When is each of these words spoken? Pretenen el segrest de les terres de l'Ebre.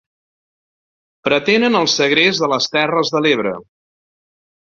Pretenen 1.27 1.77
el 1.81 1.85
segrest 1.97 2.43
de 2.45 2.49
les 2.53 2.69
terres 2.77 3.13
de 3.17 3.23
l'Ebre. 3.27 3.55